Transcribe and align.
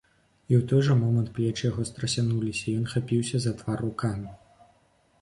І 0.21 0.53
ў 0.59 0.69
той 0.71 0.81
жа 0.87 0.95
момант 1.01 1.29
плечы 1.35 1.63
яго 1.71 1.87
страсянуліся, 1.91 2.65
і 2.67 2.75
ён 2.81 2.91
хапіўся 2.97 3.37
за 3.47 3.57
твар 3.63 3.89
рукамі. 3.91 4.39